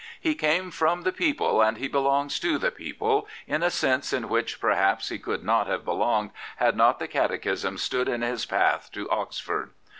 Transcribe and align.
He 0.19 0.33
came 0.33 0.71
from 0.71 1.03
the 1.03 1.11
people, 1.11 1.61
and 1.61 1.77
he 1.77 1.87
belongs 1.87 2.39
to 2.39 2.57
the 2.57 2.71
people 2.71 3.27
in 3.45 3.61
a 3.61 3.69
sense 3.69 4.11
in 4.13 4.29
which, 4.29 4.59
perhaps, 4.59 5.09
he 5.09 5.19
could 5.19 5.43
not 5.43 5.67
have 5.67 5.85
belonged 5.85 6.31
had 6.55 6.75
not 6.75 6.97
the 6.97 7.07
Catechism 7.07 7.77
stood 7.77 8.09
in 8.09 8.23
his 8.23 8.47
path 8.47 8.89
to 8.93 9.07
Oxford. 9.11 9.69